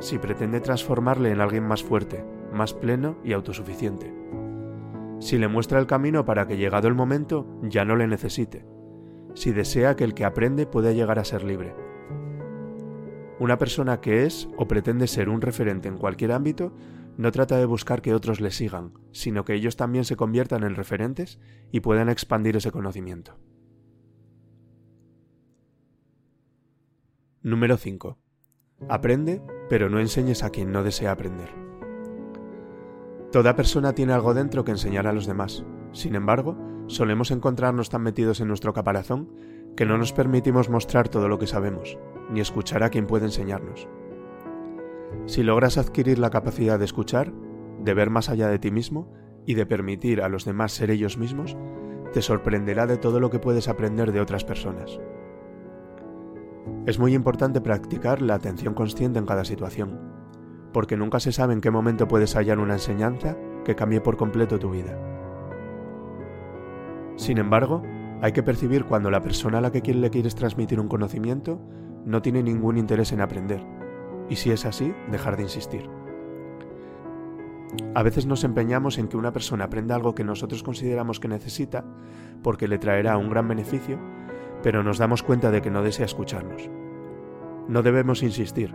si 0.00 0.18
pretende 0.18 0.60
transformarle 0.60 1.30
en 1.30 1.40
alguien 1.40 1.64
más 1.64 1.84
fuerte, 1.84 2.24
más 2.52 2.74
pleno 2.74 3.16
y 3.22 3.32
autosuficiente. 3.32 4.12
Si 5.20 5.38
le 5.38 5.48
muestra 5.48 5.78
el 5.78 5.86
camino 5.86 6.24
para 6.24 6.46
que 6.46 6.56
llegado 6.56 6.88
el 6.88 6.94
momento 6.94 7.46
ya 7.62 7.84
no 7.84 7.96
le 7.96 8.08
necesite, 8.08 8.66
si 9.34 9.52
desea 9.52 9.94
que 9.94 10.04
el 10.04 10.14
que 10.14 10.24
aprende 10.24 10.66
pueda 10.66 10.92
llegar 10.92 11.18
a 11.18 11.24
ser 11.24 11.44
libre. 11.44 11.83
Una 13.44 13.58
persona 13.58 14.00
que 14.00 14.24
es 14.24 14.48
o 14.56 14.66
pretende 14.66 15.06
ser 15.06 15.28
un 15.28 15.42
referente 15.42 15.86
en 15.86 15.98
cualquier 15.98 16.32
ámbito 16.32 16.72
no 17.18 17.30
trata 17.30 17.58
de 17.58 17.66
buscar 17.66 18.00
que 18.00 18.14
otros 18.14 18.40
le 18.40 18.50
sigan, 18.50 18.94
sino 19.12 19.44
que 19.44 19.52
ellos 19.52 19.76
también 19.76 20.06
se 20.06 20.16
conviertan 20.16 20.62
en 20.62 20.74
referentes 20.74 21.38
y 21.70 21.80
puedan 21.80 22.08
expandir 22.08 22.56
ese 22.56 22.72
conocimiento. 22.72 23.36
Número 27.42 27.76
5. 27.76 28.16
Aprende, 28.88 29.42
pero 29.68 29.90
no 29.90 30.00
enseñes 30.00 30.42
a 30.42 30.48
quien 30.48 30.72
no 30.72 30.82
desea 30.82 31.12
aprender. 31.12 31.50
Toda 33.30 33.56
persona 33.56 33.94
tiene 33.94 34.14
algo 34.14 34.32
dentro 34.32 34.64
que 34.64 34.70
enseñar 34.70 35.06
a 35.06 35.12
los 35.12 35.26
demás. 35.26 35.66
Sin 35.92 36.14
embargo, 36.14 36.56
solemos 36.86 37.30
encontrarnos 37.30 37.90
tan 37.90 38.00
metidos 38.00 38.40
en 38.40 38.48
nuestro 38.48 38.72
caparazón 38.72 39.28
que 39.76 39.84
no 39.84 39.98
nos 39.98 40.14
permitimos 40.14 40.70
mostrar 40.70 41.10
todo 41.10 41.28
lo 41.28 41.38
que 41.38 41.46
sabemos, 41.46 41.98
ni 42.34 42.40
escuchar 42.40 42.82
a 42.82 42.90
quien 42.90 43.06
puede 43.06 43.24
enseñarnos. 43.24 43.88
Si 45.26 45.42
logras 45.42 45.78
adquirir 45.78 46.18
la 46.18 46.30
capacidad 46.30 46.78
de 46.78 46.84
escuchar, 46.84 47.32
de 47.82 47.94
ver 47.94 48.10
más 48.10 48.28
allá 48.28 48.48
de 48.48 48.58
ti 48.58 48.70
mismo, 48.70 49.10
y 49.46 49.54
de 49.54 49.66
permitir 49.66 50.22
a 50.22 50.28
los 50.28 50.44
demás 50.44 50.72
ser 50.72 50.90
ellos 50.90 51.18
mismos, 51.18 51.56
te 52.12 52.22
sorprenderá 52.22 52.86
de 52.86 52.96
todo 52.96 53.20
lo 53.20 53.30
que 53.30 53.38
puedes 53.38 53.68
aprender 53.68 54.12
de 54.12 54.20
otras 54.20 54.44
personas. 54.44 55.00
Es 56.86 56.98
muy 56.98 57.14
importante 57.14 57.60
practicar 57.60 58.22
la 58.22 58.34
atención 58.34 58.74
consciente 58.74 59.18
en 59.18 59.26
cada 59.26 59.44
situación, 59.44 60.00
porque 60.72 60.96
nunca 60.96 61.20
se 61.20 61.32
sabe 61.32 61.52
en 61.52 61.60
qué 61.60 61.70
momento 61.70 62.08
puedes 62.08 62.34
hallar 62.36 62.58
una 62.58 62.74
enseñanza 62.74 63.36
que 63.64 63.74
cambie 63.74 64.00
por 64.00 64.16
completo 64.16 64.58
tu 64.58 64.70
vida. 64.70 64.98
Sin 67.16 67.38
embargo, 67.38 67.82
hay 68.22 68.32
que 68.32 68.42
percibir 68.42 68.84
cuando 68.84 69.10
la 69.10 69.20
persona 69.20 69.58
a 69.58 69.60
la 69.60 69.70
que 69.70 69.94
le 69.94 70.10
quieres 70.10 70.34
transmitir 70.34 70.80
un 70.80 70.88
conocimiento 70.88 71.60
no 72.04 72.22
tiene 72.22 72.42
ningún 72.42 72.76
interés 72.76 73.12
en 73.12 73.20
aprender, 73.20 73.64
y 74.28 74.36
si 74.36 74.50
es 74.50 74.64
así, 74.64 74.94
dejar 75.10 75.36
de 75.36 75.44
insistir. 75.44 75.88
A 77.94 78.02
veces 78.02 78.26
nos 78.26 78.44
empeñamos 78.44 78.98
en 78.98 79.08
que 79.08 79.16
una 79.16 79.32
persona 79.32 79.64
aprenda 79.64 79.96
algo 79.96 80.14
que 80.14 80.24
nosotros 80.24 80.62
consideramos 80.62 81.18
que 81.18 81.28
necesita 81.28 81.84
porque 82.42 82.68
le 82.68 82.78
traerá 82.78 83.16
un 83.16 83.30
gran 83.30 83.48
beneficio, 83.48 83.98
pero 84.62 84.82
nos 84.82 84.98
damos 84.98 85.22
cuenta 85.22 85.50
de 85.50 85.60
que 85.60 85.70
no 85.70 85.82
desea 85.82 86.06
escucharnos. 86.06 86.70
No 87.68 87.82
debemos 87.82 88.22
insistir, 88.22 88.74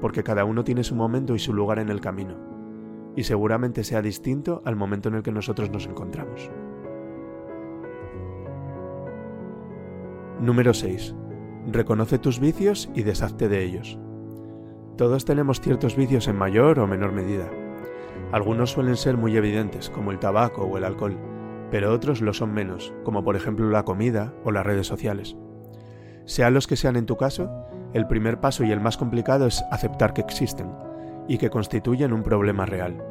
porque 0.00 0.22
cada 0.22 0.44
uno 0.44 0.64
tiene 0.64 0.84
su 0.84 0.94
momento 0.94 1.34
y 1.34 1.38
su 1.38 1.52
lugar 1.52 1.78
en 1.78 1.88
el 1.88 2.00
camino, 2.00 2.36
y 3.14 3.22
seguramente 3.22 3.84
sea 3.84 4.02
distinto 4.02 4.62
al 4.64 4.76
momento 4.76 5.08
en 5.08 5.16
el 5.16 5.22
que 5.22 5.32
nosotros 5.32 5.70
nos 5.70 5.86
encontramos. 5.86 6.50
Número 10.40 10.74
6. 10.74 11.14
Reconoce 11.68 12.20
tus 12.20 12.38
vicios 12.38 12.88
y 12.94 13.02
deshazte 13.02 13.48
de 13.48 13.64
ellos. 13.64 13.98
Todos 14.96 15.24
tenemos 15.24 15.60
ciertos 15.60 15.96
vicios 15.96 16.28
en 16.28 16.36
mayor 16.36 16.78
o 16.78 16.86
menor 16.86 17.10
medida. 17.10 17.50
Algunos 18.30 18.70
suelen 18.70 18.96
ser 18.96 19.16
muy 19.16 19.36
evidentes, 19.36 19.90
como 19.90 20.12
el 20.12 20.20
tabaco 20.20 20.62
o 20.62 20.78
el 20.78 20.84
alcohol, 20.84 21.18
pero 21.72 21.92
otros 21.92 22.20
lo 22.20 22.32
son 22.32 22.54
menos, 22.54 22.94
como 23.02 23.24
por 23.24 23.34
ejemplo 23.34 23.68
la 23.68 23.84
comida 23.84 24.32
o 24.44 24.52
las 24.52 24.64
redes 24.64 24.86
sociales. 24.86 25.36
Sean 26.24 26.54
los 26.54 26.68
que 26.68 26.76
sean 26.76 26.94
en 26.94 27.06
tu 27.06 27.16
caso, 27.16 27.50
el 27.92 28.06
primer 28.06 28.38
paso 28.38 28.62
y 28.62 28.70
el 28.70 28.80
más 28.80 28.96
complicado 28.96 29.46
es 29.46 29.64
aceptar 29.72 30.12
que 30.12 30.20
existen 30.20 30.70
y 31.26 31.38
que 31.38 31.50
constituyen 31.50 32.12
un 32.12 32.22
problema 32.22 32.64
real. 32.64 33.02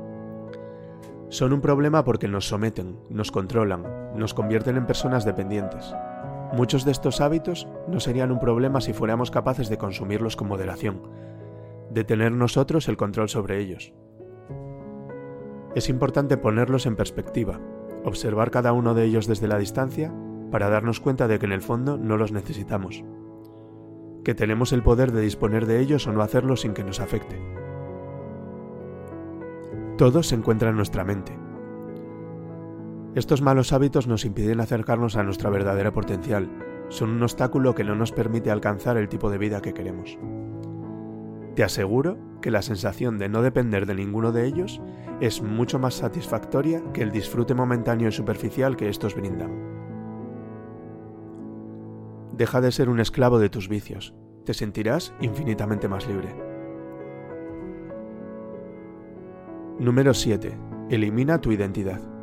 Son 1.27 1.51
un 1.51 1.59
problema 1.59 2.05
porque 2.05 2.29
nos 2.29 2.47
someten, 2.47 2.99
nos 3.09 3.31
controlan, 3.31 3.83
nos 4.15 4.33
convierten 4.33 4.77
en 4.77 4.85
personas 4.85 5.25
dependientes. 5.25 5.93
Muchos 6.53 6.85
de 6.85 6.91
estos 6.91 7.21
hábitos 7.21 7.67
no 7.87 7.99
serían 7.99 8.31
un 8.31 8.39
problema 8.39 8.81
si 8.81 8.93
fuéramos 8.93 9.31
capaces 9.31 9.69
de 9.69 9.77
consumirlos 9.77 10.35
con 10.35 10.47
moderación, 10.47 11.01
de 11.89 12.03
tener 12.03 12.31
nosotros 12.31 12.87
el 12.87 12.97
control 12.97 13.29
sobre 13.29 13.59
ellos. 13.59 13.93
Es 15.75 15.89
importante 15.89 16.37
ponerlos 16.37 16.85
en 16.85 16.95
perspectiva, 16.95 17.59
observar 18.05 18.51
cada 18.51 18.71
uno 18.71 18.93
de 18.93 19.03
ellos 19.03 19.27
desde 19.27 19.47
la 19.47 19.57
distancia 19.57 20.13
para 20.51 20.69
darnos 20.69 20.99
cuenta 20.99 21.27
de 21.27 21.39
que 21.39 21.45
en 21.45 21.51
el 21.51 21.61
fondo 21.61 21.97
no 21.97 22.17
los 22.17 22.31
necesitamos, 22.31 23.03
que 24.23 24.35
tenemos 24.35 24.71
el 24.71 24.83
poder 24.83 25.11
de 25.11 25.21
disponer 25.21 25.65
de 25.65 25.79
ellos 25.79 26.07
o 26.07 26.13
no 26.13 26.21
hacerlo 26.21 26.55
sin 26.55 26.73
que 26.73 26.83
nos 26.83 26.99
afecte. 26.99 27.39
Todo 29.97 30.23
se 30.23 30.35
encuentra 30.35 30.69
en 30.69 30.75
nuestra 30.75 31.03
mente, 31.03 31.37
estos 33.15 33.41
malos 33.41 33.71
hábitos 33.71 34.07
nos 34.07 34.25
impiden 34.25 34.59
acercarnos 34.59 35.15
a 35.15 35.23
nuestra 35.23 35.49
verdadera 35.49 35.93
potencial, 35.93 36.49
son 36.89 37.11
un 37.11 37.23
obstáculo 37.23 37.73
que 37.73 37.85
no 37.85 37.95
nos 37.95 38.11
permite 38.11 38.51
alcanzar 38.51 38.97
el 38.97 39.07
tipo 39.07 39.29
de 39.29 39.37
vida 39.37 39.61
que 39.61 39.73
queremos. 39.73 40.19
Te 41.55 41.63
aseguro 41.63 42.17
que 42.41 42.51
la 42.51 42.61
sensación 42.61 43.17
de 43.17 43.29
no 43.29 43.41
depender 43.41 43.85
de 43.85 43.95
ninguno 43.95 44.33
de 44.33 44.45
ellos 44.45 44.81
es 45.21 45.41
mucho 45.41 45.79
más 45.79 45.93
satisfactoria 45.93 46.83
que 46.91 47.03
el 47.03 47.11
disfrute 47.11 47.53
momentáneo 47.53 48.09
y 48.09 48.11
superficial 48.11 48.75
que 48.75 48.89
estos 48.89 49.15
brindan. 49.15 49.75
Deja 52.33 52.59
de 52.59 52.73
ser 52.73 52.89
un 52.89 52.99
esclavo 52.99 53.39
de 53.39 53.49
tus 53.49 53.69
vicios, 53.69 54.13
te 54.43 54.53
sentirás 54.53 55.13
infinitamente 55.21 55.87
más 55.87 56.05
libre. 56.05 56.35
Número 59.79 60.13
7. 60.13 60.57
Elimina 60.89 61.39
tu 61.39 61.53
identidad. 61.53 62.14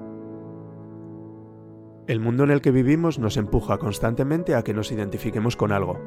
El 2.09 2.18
mundo 2.18 2.42
en 2.42 2.50
el 2.50 2.61
que 2.61 2.73
vivimos 2.73 3.21
nos 3.21 3.37
empuja 3.37 3.78
constantemente 3.78 4.56
a 4.56 4.64
que 4.64 4.75
nos 4.75 4.90
identifiquemos 4.90 5.56
con 5.56 5.71
algo. 5.71 6.00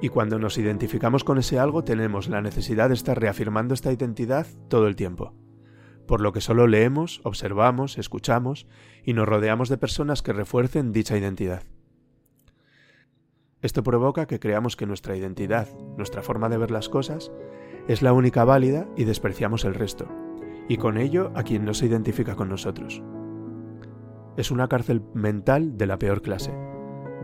Y 0.00 0.10
cuando 0.10 0.38
nos 0.38 0.58
identificamos 0.58 1.24
con 1.24 1.38
ese 1.38 1.58
algo 1.58 1.82
tenemos 1.82 2.28
la 2.28 2.40
necesidad 2.40 2.88
de 2.88 2.94
estar 2.94 3.18
reafirmando 3.20 3.74
esta 3.74 3.92
identidad 3.92 4.46
todo 4.68 4.86
el 4.86 4.94
tiempo. 4.94 5.34
Por 6.06 6.20
lo 6.20 6.32
que 6.32 6.40
solo 6.40 6.68
leemos, 6.68 7.20
observamos, 7.24 7.98
escuchamos 7.98 8.68
y 9.02 9.12
nos 9.14 9.28
rodeamos 9.28 9.68
de 9.68 9.76
personas 9.76 10.22
que 10.22 10.32
refuercen 10.32 10.92
dicha 10.92 11.18
identidad. 11.18 11.64
Esto 13.60 13.82
provoca 13.82 14.26
que 14.26 14.38
creamos 14.38 14.76
que 14.76 14.86
nuestra 14.86 15.16
identidad, 15.16 15.68
nuestra 15.96 16.22
forma 16.22 16.48
de 16.48 16.58
ver 16.58 16.70
las 16.70 16.88
cosas, 16.88 17.32
es 17.88 18.02
la 18.02 18.12
única 18.12 18.44
válida 18.44 18.88
y 18.96 19.02
despreciamos 19.02 19.64
el 19.64 19.74
resto, 19.74 20.06
y 20.68 20.76
con 20.76 20.96
ello 20.96 21.32
a 21.34 21.42
quien 21.42 21.64
no 21.64 21.74
se 21.74 21.86
identifica 21.86 22.36
con 22.36 22.48
nosotros 22.48 23.02
es 24.36 24.50
una 24.50 24.68
cárcel 24.68 25.02
mental 25.14 25.76
de 25.76 25.86
la 25.86 25.98
peor 25.98 26.22
clase. 26.22 26.52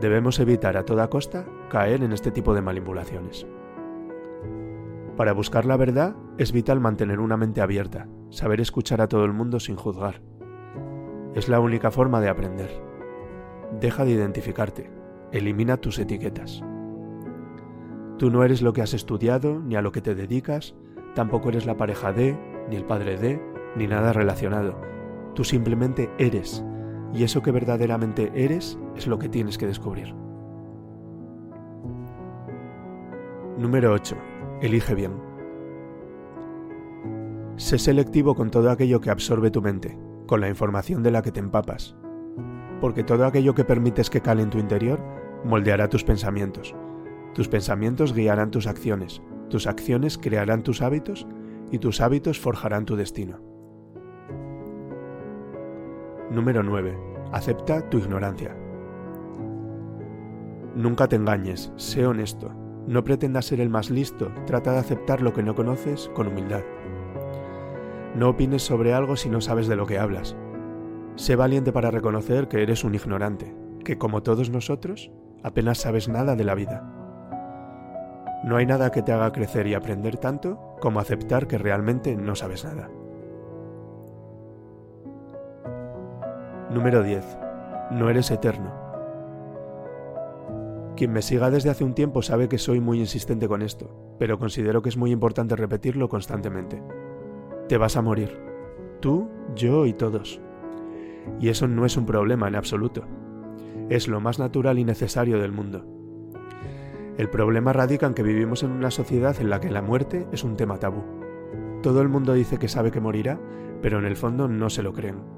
Debemos 0.01 0.39
evitar 0.41 0.77
a 0.77 0.85
toda 0.85 1.09
costa 1.09 1.47
caer 1.71 2.03
en 2.03 2.13
este 2.13 2.31
tipo 2.31 2.55
de 2.55 2.63
manipulaciones. 2.63 3.47
Para 5.17 5.33
buscar 5.33 5.65
la 5.65 5.77
verdad 5.77 6.15
es 6.37 6.53
vital 6.53 6.81
mantener 6.81 7.19
una 7.19 7.37
mente 7.37 7.61
abierta, 7.61 8.07
saber 8.31 8.61
escuchar 8.61 9.01
a 9.01 9.09
todo 9.09 9.25
el 9.25 9.33
mundo 9.33 9.59
sin 9.59 9.77
juzgar. 9.77 10.21
Es 11.35 11.49
la 11.49 11.61
única 11.61 11.91
forma 11.91 12.21
de 12.21 12.29
aprender. 12.29 12.71
Deja 13.81 14.05
de 14.05 14.13
identificarte, 14.13 14.91
elimina 15.33 15.77
tus 15.79 15.99
etiquetas. 15.99 16.63
Tú 18.19 18.31
no 18.31 18.45
eres 18.45 18.63
lo 18.63 18.73
que 18.73 18.83
has 18.83 18.95
estudiado, 18.95 19.61
ni 19.61 19.77
a 19.77 19.83
lo 19.83 19.93
que 19.93 20.01
te 20.01 20.15
dedicas, 20.15 20.75
tampoco 21.15 21.49
eres 21.49 21.67
la 21.67 21.77
pareja 21.77 22.13
de, 22.13 22.39
ni 22.69 22.77
el 22.77 22.85
padre 22.85 23.17
de, 23.17 23.43
ni 23.77 23.87
nada 23.87 24.13
relacionado. 24.13 24.81
Tú 25.35 25.45
simplemente 25.45 26.11
eres 26.19 26.65
y 27.13 27.23
eso 27.25 27.43
que 27.43 27.51
verdaderamente 27.51 28.31
eres 28.35 28.79
es 28.97 29.07
lo 29.07 29.19
que 29.19 29.29
tienes 29.29 29.59
que 29.59 29.67
descubrir. 29.67 30.15
Número 33.59 33.93
8. 33.93 34.17
Elige 34.61 34.95
bien. 34.95 35.13
Sé 37.57 37.79
selectivo 37.79 38.37
con 38.37 38.51
todo 38.51 38.71
aquello 38.71 39.01
que 39.01 39.11
absorbe 39.11 39.51
tu 39.51 39.61
mente, 39.63 39.99
con 40.27 40.41
la 40.41 40.49
información 40.49 41.03
de 41.03 41.11
la 41.11 41.23
que 41.23 41.33
te 41.33 41.41
empapas, 41.41 41.97
porque 42.81 43.03
todo 43.03 43.27
aquello 43.27 43.55
que 43.55 43.65
permites 43.65 44.11
que 44.11 44.21
cale 44.21 44.43
en 44.43 44.51
tu 44.51 44.59
interior 44.59 45.03
moldeará 45.45 45.89
tus 45.89 46.05
pensamientos. 46.05 46.77
Tus 47.35 47.49
pensamientos 47.49 48.15
guiarán 48.15 48.53
tus 48.53 48.67
acciones, 48.67 49.23
tus 49.49 49.67
acciones 49.67 50.19
crearán 50.19 50.63
tus 50.63 50.83
hábitos 50.83 51.27
y 51.73 51.79
tus 51.79 52.01
hábitos 52.01 52.39
forjarán 52.39 52.85
tu 52.85 52.95
destino. 52.95 53.48
Número 56.31 56.63
9. 56.63 56.95
Acepta 57.33 57.89
tu 57.89 57.97
ignorancia. 57.97 58.55
Nunca 60.75 61.09
te 61.09 61.17
engañes, 61.17 61.73
sé 61.77 62.07
honesto. 62.07 62.53
No 62.87 63.03
pretendas 63.03 63.47
ser 63.47 63.61
el 63.61 63.71
más 63.71 63.89
listo, 63.89 64.31
trata 64.47 64.73
de 64.73 64.79
aceptar 64.79 65.23
lo 65.23 65.33
que 65.33 65.43
no 65.43 65.55
conoces 65.55 66.11
con 66.15 66.27
humildad. 66.27 66.63
No 68.15 68.29
opines 68.29 68.63
sobre 68.63 68.93
algo 68.93 69.17
si 69.17 69.31
no 69.31 69.41
sabes 69.41 69.69
de 69.69 69.77
lo 69.77 69.87
que 69.87 69.99
hablas. 69.99 70.37
Sé 71.17 71.35
valiente 71.35 71.73
para 71.73 71.91
reconocer 71.91 72.47
que 72.47 72.63
eres 72.63 72.85
un 72.85 72.95
ignorante, 72.95 73.55
que 73.83 73.97
como 73.97 74.23
todos 74.23 74.51
nosotros, 74.51 75.11
apenas 75.43 75.79
sabes 75.79 76.09
nada 76.09 76.37
de 76.37 76.45
la 76.45 76.55
vida. 76.55 76.95
No 78.45 78.57
hay 78.57 78.67
nada 78.67 78.91
que 78.91 79.03
te 79.03 79.13
haga 79.13 79.33
crecer 79.33 79.67
y 79.67 79.75
aprender 79.75 80.19
tanto 80.19 80.77
como 80.81 81.01
aceptar 81.01 81.47
que 81.47 81.57
realmente 81.57 82.17
no 82.17 82.35
sabes 82.35 82.65
nada. 82.65 82.91
Número 86.71 87.03
10. 87.03 87.25
No 87.93 88.11
eres 88.11 88.31
eterno. 88.31 88.71
Quien 90.97 91.13
me 91.15 91.23
siga 91.23 91.51
desde 91.51 91.71
hace 91.71 91.83
un 91.83 91.95
tiempo 91.95 92.21
sabe 92.21 92.51
que 92.51 92.59
soy 92.59 92.79
muy 92.79 92.99
insistente 92.99 93.49
con 93.49 93.63
esto, 93.63 93.91
pero 94.19 94.39
considero 94.39 94.83
que 94.83 94.91
es 94.91 94.99
muy 94.99 95.11
importante 95.11 95.57
repetirlo 95.57 96.11
constantemente. 96.11 96.83
Te 97.69 97.79
vas 97.79 97.97
a 97.97 98.03
morir. 98.03 98.39
Tú, 99.01 99.31
yo 99.55 99.87
y 99.87 99.95
todos. 99.95 100.43
Y 101.41 101.49
eso 101.49 101.69
no 101.69 101.87
es 101.87 101.97
un 101.97 102.05
problema 102.05 102.49
en 102.49 102.57
absoluto. 102.57 103.05
Es 103.89 104.07
lo 104.07 104.21
más 104.21 104.39
natural 104.39 104.79
y 104.79 104.85
necesario 104.85 105.39
del 105.41 105.53
mundo. 105.53 105.87
El 107.17 107.31
problema 107.31 107.73
radica 107.73 108.07
en 108.07 108.13
que 108.13 108.23
vivimos 108.23 108.63
en 108.63 108.73
una 108.73 108.91
sociedad 108.91 109.41
en 109.41 109.49
la 109.49 109.61
que 109.61 109.71
la 109.71 109.81
muerte 109.81 110.27
es 110.33 110.45
un 110.45 110.57
tema 110.57 110.77
tabú. 110.77 111.03
Todo 111.83 112.03
el 112.03 112.09
mundo 112.09 112.35
dice 112.35 112.59
que 112.59 112.69
sabe 112.69 112.91
que 112.91 113.01
morirá, 113.01 113.41
pero 113.81 113.99
en 113.99 114.05
el 114.05 114.17
fondo 114.17 114.49
no 114.49 114.69
se 114.69 114.83
lo 114.83 114.93
creen. 114.93 115.38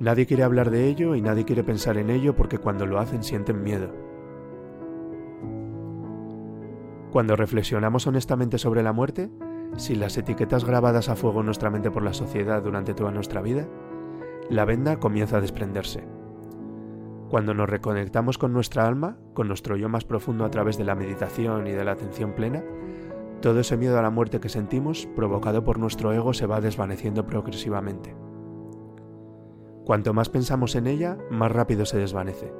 Nadie 0.00 0.26
quiere 0.26 0.44
hablar 0.44 0.70
de 0.70 0.86
ello 0.86 1.16
y 1.16 1.22
nadie 1.22 1.44
quiere 1.44 1.64
pensar 1.64 1.98
en 1.98 2.10
ello 2.10 2.36
porque 2.36 2.58
cuando 2.58 2.86
lo 2.86 3.00
hacen 3.00 3.24
sienten 3.24 3.62
miedo. 3.64 3.92
Cuando 7.10 7.34
reflexionamos 7.34 8.06
honestamente 8.06 8.58
sobre 8.58 8.82
la 8.84 8.92
muerte, 8.92 9.28
sin 9.76 9.98
las 9.98 10.16
etiquetas 10.16 10.64
grabadas 10.64 11.08
a 11.08 11.16
fuego 11.16 11.40
en 11.40 11.46
nuestra 11.46 11.70
mente 11.70 11.90
por 11.90 12.04
la 12.04 12.12
sociedad 12.12 12.62
durante 12.62 12.94
toda 12.94 13.10
nuestra 13.10 13.42
vida, 13.42 13.66
la 14.50 14.64
venda 14.64 14.98
comienza 14.98 15.38
a 15.38 15.40
desprenderse. 15.40 16.04
Cuando 17.28 17.52
nos 17.52 17.68
reconectamos 17.68 18.38
con 18.38 18.52
nuestra 18.52 18.86
alma, 18.86 19.18
con 19.34 19.48
nuestro 19.48 19.76
yo 19.76 19.88
más 19.88 20.04
profundo 20.04 20.44
a 20.44 20.50
través 20.50 20.78
de 20.78 20.84
la 20.84 20.94
meditación 20.94 21.66
y 21.66 21.72
de 21.72 21.84
la 21.84 21.92
atención 21.92 22.34
plena, 22.34 22.62
todo 23.42 23.60
ese 23.60 23.76
miedo 23.76 23.98
a 23.98 24.02
la 24.02 24.10
muerte 24.10 24.40
que 24.40 24.48
sentimos, 24.48 25.08
provocado 25.16 25.64
por 25.64 25.78
nuestro 25.78 26.12
ego, 26.12 26.32
se 26.34 26.46
va 26.46 26.60
desvaneciendo 26.60 27.26
progresivamente. 27.26 28.27
Cuanto 29.88 30.12
más 30.12 30.28
pensamos 30.28 30.74
en 30.74 30.86
ella, 30.86 31.16
más 31.30 31.50
rápido 31.50 31.86
se 31.86 31.96
desvanece. 31.96 32.52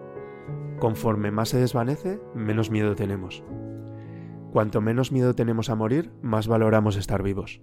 Conforme 0.79 1.31
más 1.31 1.51
se 1.51 1.59
desvanece, 1.59 2.23
menos 2.35 2.71
miedo 2.71 2.95
tenemos. 2.95 3.45
Cuanto 4.51 4.81
menos 4.81 5.13
miedo 5.13 5.35
tenemos 5.35 5.69
a 5.69 5.75
morir, 5.75 6.11
más 6.23 6.49
valoramos 6.49 6.97
estar 6.97 7.23
vivos. 7.23 7.61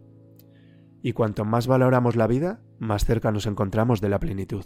Y 1.01 1.13
cuanto 1.13 1.45
más 1.45 1.65
valoramos 1.65 2.15
la 2.15 2.27
vida, 2.27 2.61
más 2.77 3.05
cerca 3.05 3.31
nos 3.31 3.47
encontramos 3.47 4.01
de 4.01 4.09
la 4.09 4.19
plenitud. 4.19 4.65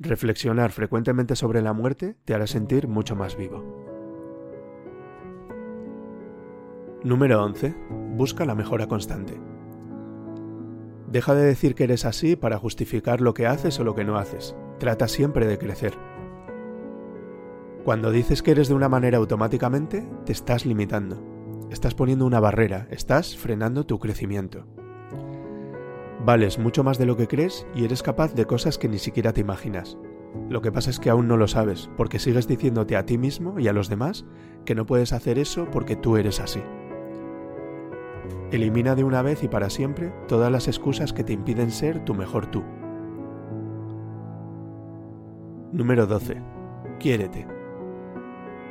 Reflexionar 0.00 0.72
frecuentemente 0.72 1.36
sobre 1.36 1.62
la 1.62 1.72
muerte 1.72 2.16
te 2.24 2.34
hará 2.34 2.48
sentir 2.48 2.88
mucho 2.88 3.14
más 3.14 3.36
vivo. 3.36 3.62
Número 7.04 7.40
11. 7.44 7.76
Busca 8.16 8.44
la 8.44 8.56
mejora 8.56 8.88
constante. 8.88 9.57
Deja 11.10 11.34
de 11.34 11.44
decir 11.44 11.74
que 11.74 11.84
eres 11.84 12.04
así 12.04 12.36
para 12.36 12.58
justificar 12.58 13.22
lo 13.22 13.32
que 13.32 13.46
haces 13.46 13.80
o 13.80 13.84
lo 13.84 13.94
que 13.94 14.04
no 14.04 14.18
haces. 14.18 14.54
Trata 14.78 15.08
siempre 15.08 15.46
de 15.46 15.58
crecer. 15.58 15.94
Cuando 17.84 18.10
dices 18.10 18.42
que 18.42 18.50
eres 18.50 18.68
de 18.68 18.74
una 18.74 18.90
manera 18.90 19.16
automáticamente, 19.16 20.06
te 20.26 20.32
estás 20.32 20.66
limitando. 20.66 21.24
Estás 21.70 21.94
poniendo 21.94 22.26
una 22.26 22.40
barrera, 22.40 22.88
estás 22.90 23.38
frenando 23.38 23.86
tu 23.86 23.98
crecimiento. 23.98 24.66
Vales 26.24 26.58
mucho 26.58 26.84
más 26.84 26.98
de 26.98 27.06
lo 27.06 27.16
que 27.16 27.26
crees 27.26 27.66
y 27.74 27.84
eres 27.84 28.02
capaz 28.02 28.34
de 28.34 28.44
cosas 28.44 28.76
que 28.76 28.88
ni 28.88 28.98
siquiera 28.98 29.32
te 29.32 29.40
imaginas. 29.40 29.96
Lo 30.50 30.60
que 30.60 30.72
pasa 30.72 30.90
es 30.90 31.00
que 31.00 31.08
aún 31.08 31.26
no 31.26 31.38
lo 31.38 31.48
sabes, 31.48 31.88
porque 31.96 32.18
sigues 32.18 32.46
diciéndote 32.46 32.96
a 32.96 33.06
ti 33.06 33.16
mismo 33.16 33.58
y 33.58 33.68
a 33.68 33.72
los 33.72 33.88
demás 33.88 34.26
que 34.66 34.74
no 34.74 34.84
puedes 34.84 35.14
hacer 35.14 35.38
eso 35.38 35.70
porque 35.70 35.96
tú 35.96 36.18
eres 36.18 36.40
así. 36.40 36.60
Elimina 38.50 38.94
de 38.94 39.04
una 39.04 39.20
vez 39.20 39.42
y 39.42 39.48
para 39.48 39.68
siempre 39.68 40.10
todas 40.26 40.50
las 40.50 40.68
excusas 40.68 41.12
que 41.12 41.22
te 41.22 41.34
impiden 41.34 41.70
ser 41.70 42.02
tu 42.06 42.14
mejor 42.14 42.46
tú. 42.46 42.64
Número 45.70 46.06
12. 46.06 46.40
Quiérete. 46.98 47.46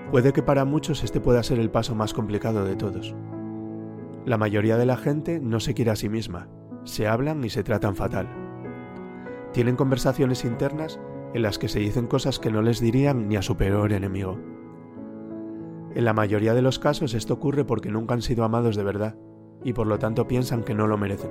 Puede 0.10 0.34
que 0.34 0.42
para 0.42 0.66
muchos 0.66 1.04
este 1.04 1.20
pueda 1.20 1.44
ser 1.44 1.60
el 1.60 1.70
paso 1.70 1.94
más 1.94 2.16
complicado 2.16 2.66
de 2.66 2.76
todos. 2.76 3.16
La 4.26 4.40
mayoría 4.40 4.78
de 4.78 4.88
la 4.88 4.98
gente 4.98 5.40
no 5.40 5.60
se 5.60 5.76
quiere 5.76 5.92
a 5.92 5.96
sí 5.96 6.10
misma, 6.10 6.48
se 6.84 7.08
hablan 7.08 7.44
y 7.44 7.52
se 7.52 7.64
tratan 7.64 7.96
fatal. 7.96 8.28
Tienen 9.54 9.76
conversaciones 9.76 10.44
internas 10.44 11.00
en 11.36 11.44
las 11.44 11.60
que 11.60 11.68
se 11.68 11.80
dicen 11.80 12.08
cosas 12.08 12.40
que 12.40 12.50
no 12.50 12.64
les 12.64 12.80
dirían 12.80 13.28
ni 13.30 13.36
a 13.36 13.44
su 13.44 13.58
peor 13.58 13.94
enemigo. 13.94 14.40
En 15.94 16.04
la 16.04 16.14
mayoría 16.14 16.56
de 16.56 16.64
los 16.64 16.80
casos 16.80 17.14
esto 17.14 17.36
ocurre 17.36 17.64
porque 17.64 17.92
nunca 17.92 18.16
han 18.16 18.24
sido 18.24 18.44
amados 18.44 18.76
de 18.76 18.84
verdad 18.84 19.18
y 19.68 19.74
por 19.74 19.86
lo 19.86 20.00
tanto 20.00 20.30
piensan 20.30 20.64
que 20.64 20.74
no 20.74 20.88
lo 20.88 20.98
merecen. 20.98 21.30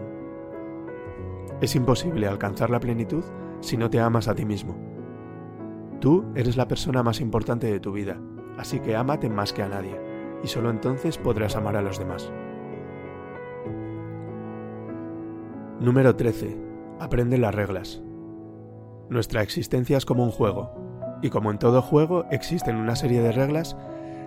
Es 1.62 1.74
imposible 1.74 2.26
alcanzar 2.26 2.68
la 2.68 2.80
plenitud 2.80 3.24
si 3.60 3.78
no 3.78 3.88
te 3.88 3.98
amas 3.98 4.28
a 4.28 4.34
ti 4.34 4.44
mismo. 4.44 4.76
Tú 6.00 6.26
eres 6.34 6.58
la 6.58 6.68
persona 6.68 7.02
más 7.02 7.22
importante 7.22 7.66
de 7.66 7.80
tu 7.80 7.92
vida, 7.92 8.20
así 8.58 8.80
que 8.80 8.94
ámate 8.94 9.30
más 9.30 9.54
que 9.54 9.62
a 9.62 9.70
nadie, 9.70 9.98
y 10.44 10.48
solo 10.48 10.68
entonces 10.68 11.16
podrás 11.16 11.56
amar 11.56 11.76
a 11.76 11.80
los 11.80 11.98
demás. 11.98 12.30
Número 15.80 16.14
13. 16.14 16.58
Aprende 17.00 17.38
las 17.38 17.54
reglas. 17.54 18.02
Nuestra 19.08 19.40
existencia 19.40 19.96
es 19.96 20.04
como 20.04 20.24
un 20.24 20.30
juego, 20.30 20.72
y 21.22 21.30
como 21.30 21.50
en 21.50 21.58
todo 21.58 21.80
juego 21.80 22.26
existen 22.30 22.76
una 22.76 22.96
serie 22.96 23.22
de 23.22 23.32
reglas 23.32 23.78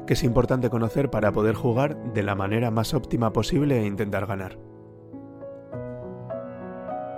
que 0.10 0.14
es 0.14 0.24
importante 0.24 0.72
conocer 0.72 1.12
para 1.12 1.32
poder 1.32 1.54
jugar 1.54 1.96
de 2.16 2.24
la 2.24 2.34
manera 2.34 2.72
más 2.72 2.96
óptima 2.96 3.32
posible 3.32 3.80
e 3.80 3.86
intentar 3.86 4.26
ganar. 4.26 4.58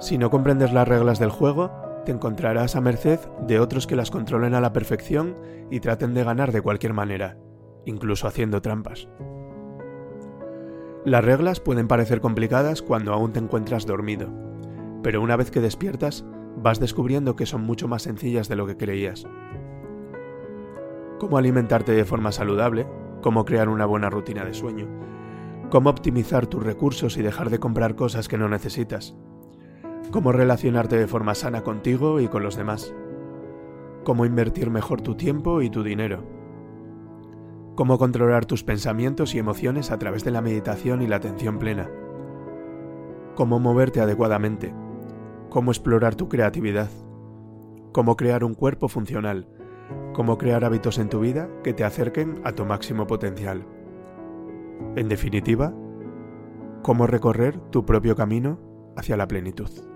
Si 0.02 0.18
no 0.18 0.30
comprendes 0.30 0.74
las 0.74 0.90
reglas 0.90 1.18
del 1.18 1.30
juego, 1.30 1.72
te 2.04 2.12
encontrarás 2.12 2.76
a 2.76 2.82
merced 2.82 3.22
de 3.48 3.62
otros 3.62 3.88
que 3.88 3.96
las 3.96 4.12
controlen 4.12 4.56
a 4.56 4.60
la 4.60 4.74
perfección 4.74 5.38
y 5.70 5.80
traten 5.80 6.14
de 6.14 6.26
ganar 6.26 6.52
de 6.52 6.62
cualquier 6.62 6.92
manera, 6.92 7.38
incluso 7.86 8.28
haciendo 8.28 8.62
trampas. 8.62 9.08
Las 11.06 11.24
reglas 11.24 11.62
pueden 11.62 11.88
parecer 11.88 12.20
complicadas 12.20 12.82
cuando 12.82 13.14
aún 13.14 13.32
te 13.32 13.40
encuentras 13.40 13.86
dormido, 13.86 14.28
pero 15.02 15.22
una 15.22 15.38
vez 15.38 15.50
que 15.50 15.62
despiertas 15.62 16.26
vas 16.58 16.82
descubriendo 16.82 17.38
que 17.38 17.46
son 17.46 17.62
mucho 17.62 17.88
más 17.88 18.02
sencillas 18.02 18.50
de 18.50 18.58
lo 18.58 18.68
que 18.68 18.76
creías. 18.76 19.26
Cómo 21.22 21.38
alimentarte 21.38 21.92
de 21.92 22.04
forma 22.04 22.32
saludable, 22.32 22.88
cómo 23.22 23.46
crear 23.46 23.70
una 23.70 23.86
buena 23.86 24.10
rutina 24.10 24.44
de 24.44 24.56
sueño, 24.56 24.88
cómo 25.70 25.92
optimizar 25.92 26.48
tus 26.48 26.64
recursos 26.64 27.16
y 27.16 27.22
dejar 27.22 27.52
de 27.52 27.60
comprar 27.60 27.94
cosas 27.94 28.28
que 28.28 28.40
no 28.40 28.50
necesitas, 28.50 29.14
cómo 30.10 30.32
relacionarte 30.32 30.98
de 30.98 31.06
forma 31.06 31.36
sana 31.36 31.62
contigo 31.62 32.22
y 32.22 32.28
con 32.28 32.42
los 32.42 32.56
demás, 32.56 32.92
cómo 34.04 34.26
invertir 34.26 34.72
mejor 34.72 35.02
tu 35.02 35.14
tiempo 35.14 35.62
y 35.62 35.70
tu 35.70 35.84
dinero 35.84 36.24
cómo 37.76 38.00
controlar 38.00 38.48
tus 38.48 38.64
pensamientos 38.64 39.36
y 39.36 39.38
emociones 39.38 39.92
a 39.92 40.00
través 40.00 40.24
de 40.24 40.32
la 40.32 40.42
meditación 40.42 41.04
y 41.04 41.08
la 41.08 41.18
atención 41.18 41.60
plena, 41.60 41.88
cómo 43.36 43.60
moverte 43.60 44.02
adecuadamente, 44.02 44.74
cómo 45.50 45.70
explorar 45.70 46.16
tu 46.16 46.28
creatividad, 46.28 46.90
cómo 47.92 48.18
crear 48.18 48.44
un 48.44 48.56
cuerpo 48.56 48.88
funcional, 48.88 49.48
cómo 50.14 50.38
crear 50.38 50.66
hábitos 50.66 50.98
en 50.98 51.10
tu 51.10 51.20
vida 51.20 51.50
que 51.64 51.74
te 51.74 51.84
acerquen 51.84 52.42
a 52.44 52.54
tu 52.54 52.66
máximo 52.66 53.08
potencial. 53.08 53.66
En 54.96 55.08
definitiva, 55.10 55.74
cómo 56.82 57.08
recorrer 57.08 57.60
tu 57.72 57.86
propio 57.86 58.16
camino 58.16 58.60
hacia 58.98 59.18
la 59.18 59.28
plenitud. 59.28 59.91